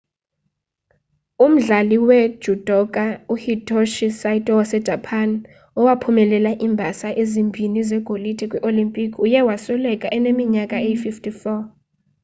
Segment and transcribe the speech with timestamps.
[1.45, 3.03] umdlali wejudoka
[3.33, 5.29] uhitoshi saito wasejapan
[5.79, 11.47] owaphumelela iimbasa ezimbini zegolide kwii-olimpiki uye wasweleka eneminyaka eyi-54